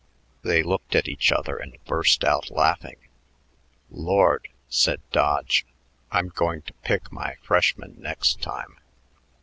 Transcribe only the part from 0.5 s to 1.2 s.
looked at